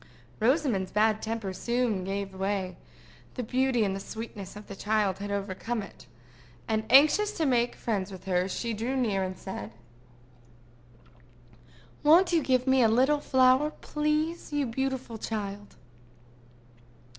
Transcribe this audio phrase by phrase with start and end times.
[0.39, 2.75] Rosamond's bad temper soon gave way:
[3.35, 6.07] the beauty and sweetness of the child had overcome it;
[6.67, 9.73] and, anxious to make friends with her, she drew near, and said:
[12.01, 15.75] "Won't you give me a little flower, please, you beautiful child?"